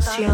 [0.00, 0.24] Você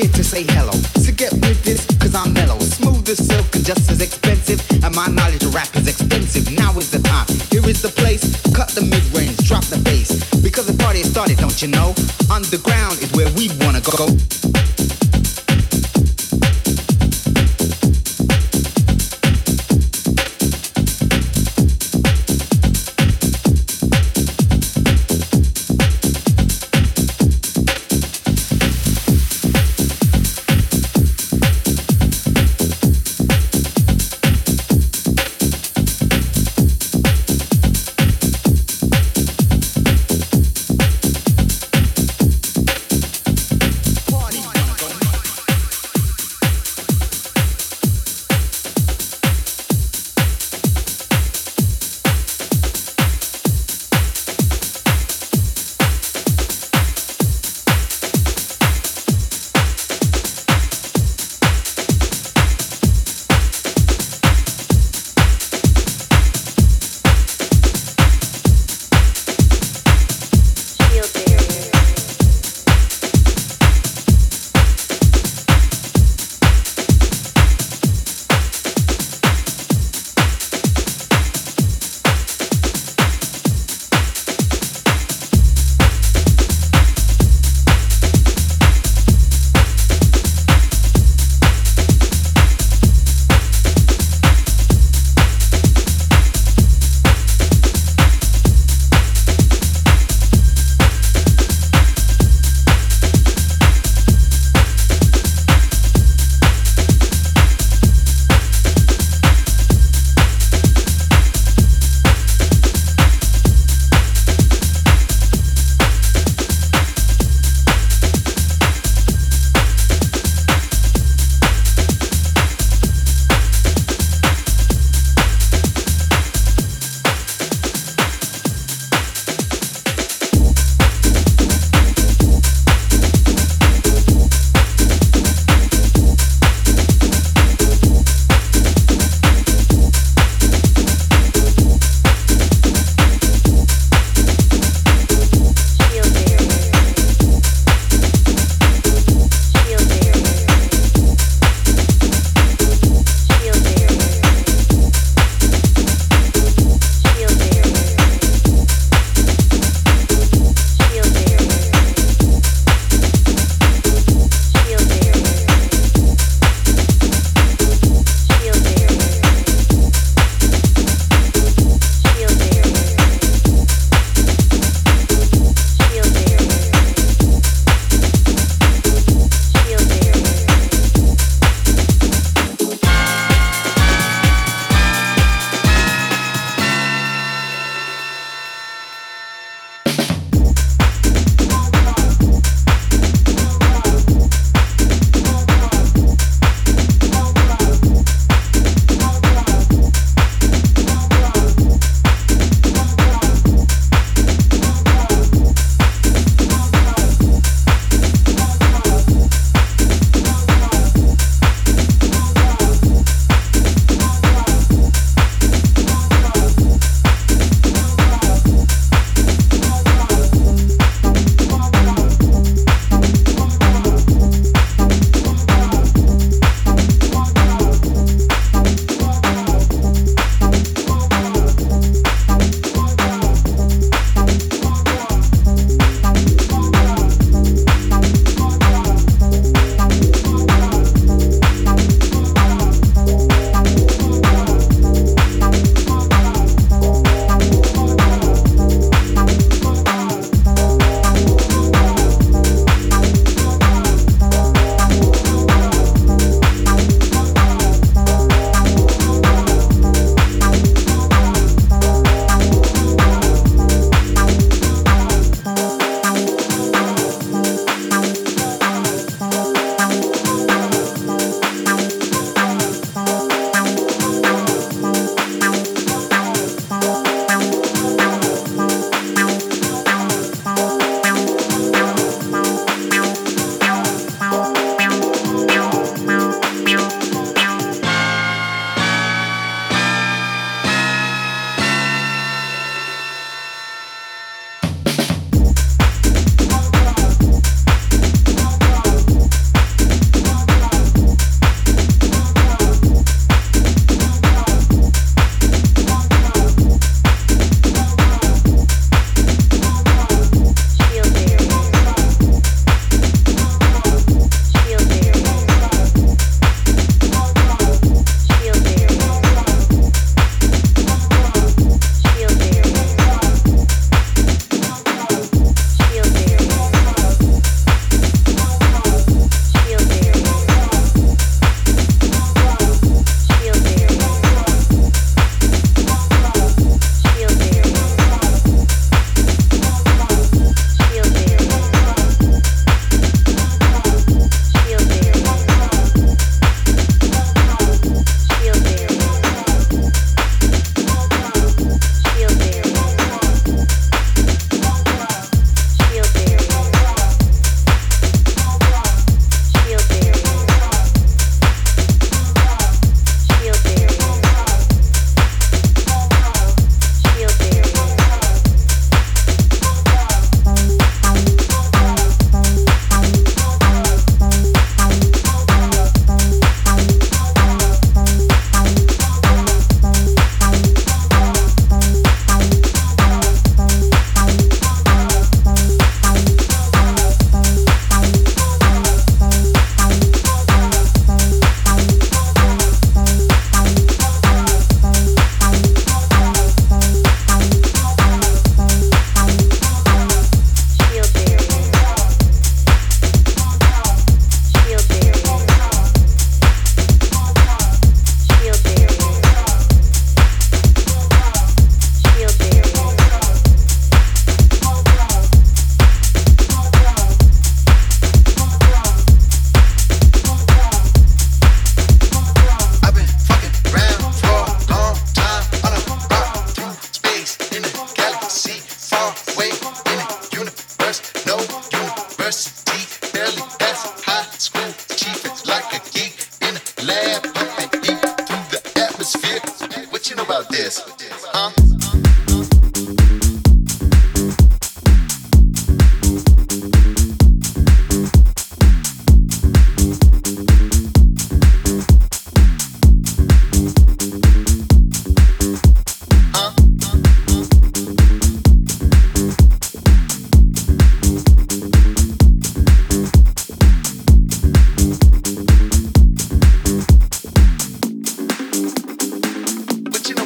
[0.00, 0.72] here to say hello.
[1.04, 2.58] So get with this, cause I'm mellow.
[2.58, 4.60] Smooth as silk and just as expensive.
[4.82, 6.50] And my knowledge of rap is expensive.
[6.56, 7.26] Now is the time.
[7.50, 8.24] Here is the place.
[8.54, 10.10] Cut the mid range, drop the bass.
[10.40, 11.94] Because the party has started, don't you know?
[12.32, 14.08] Underground is where we wanna go.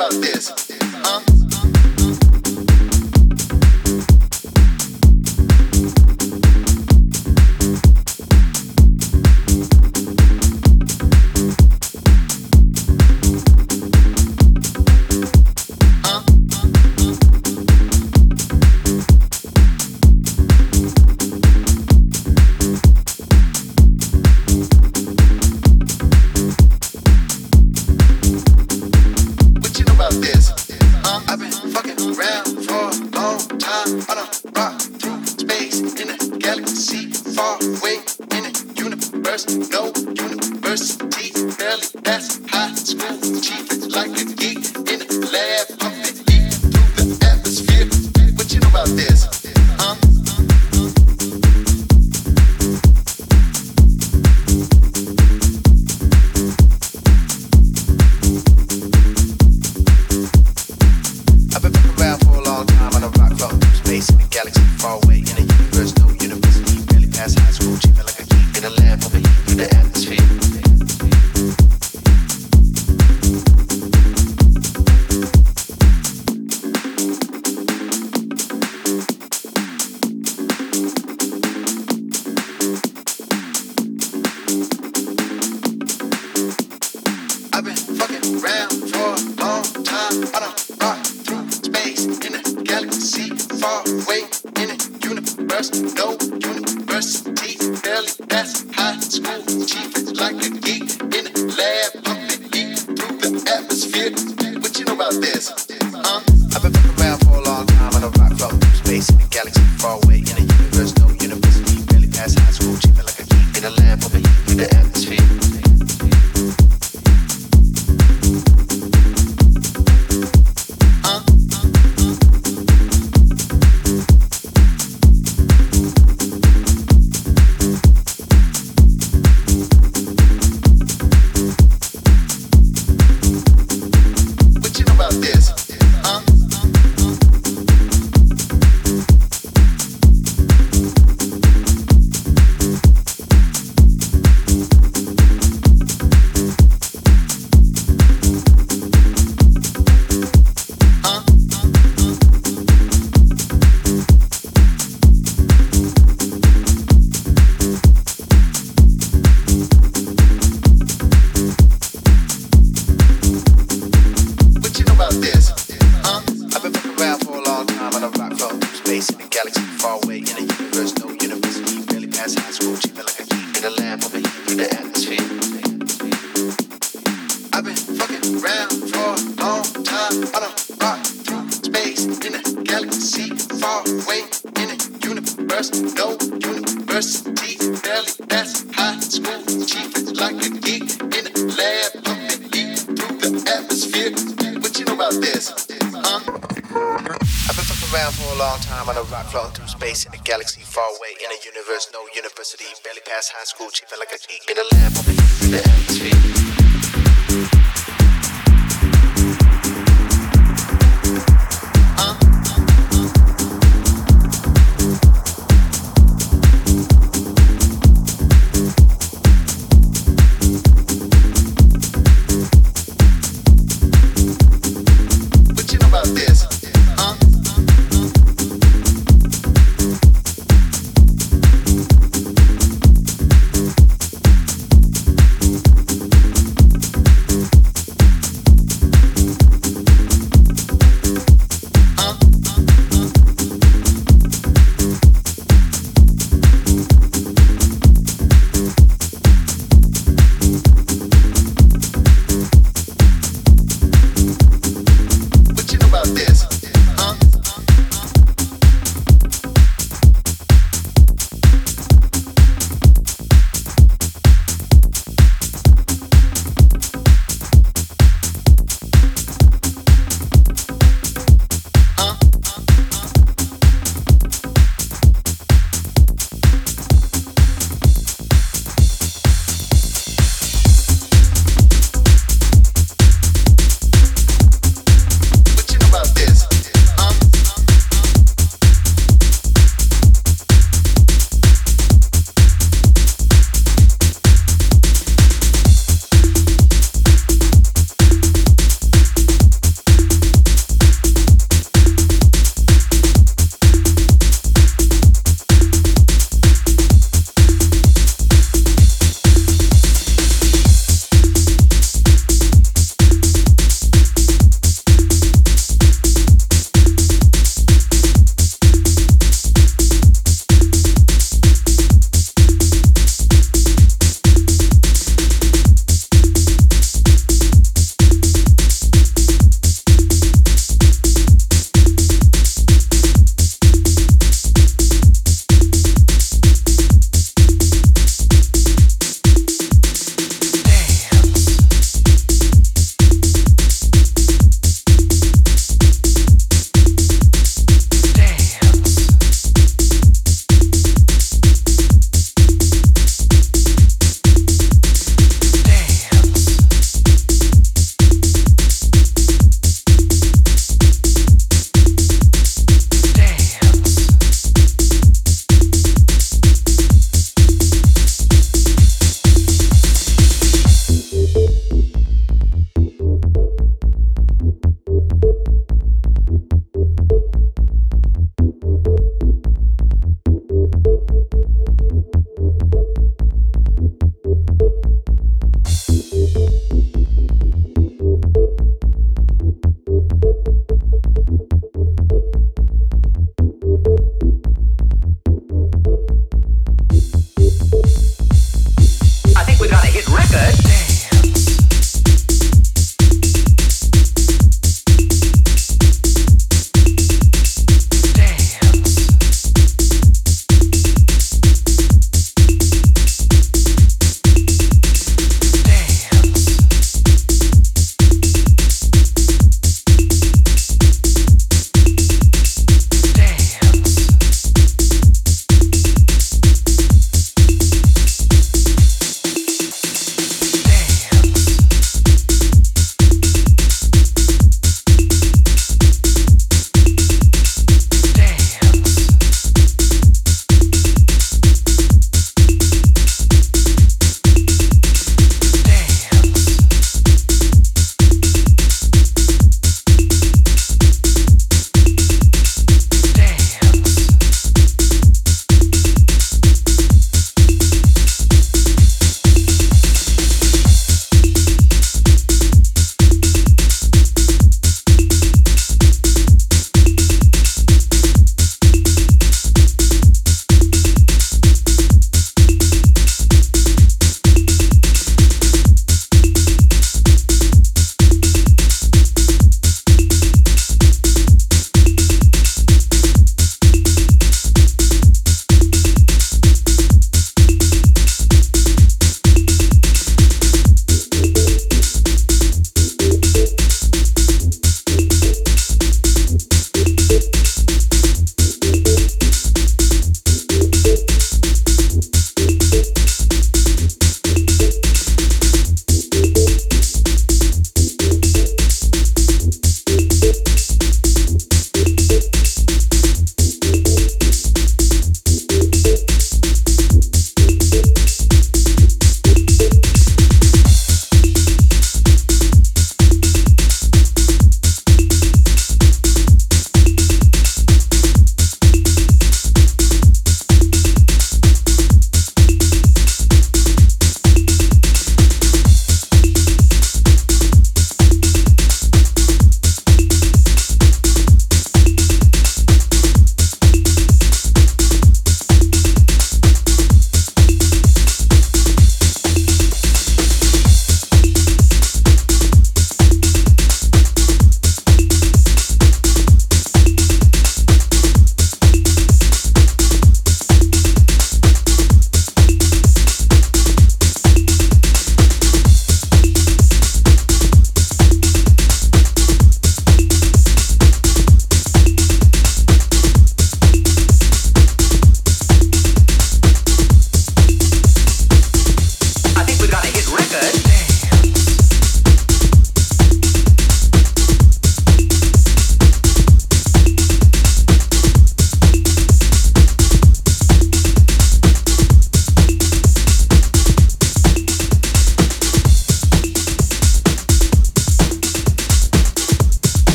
[0.00, 0.50] about this?
[1.04, 1.29] Huh?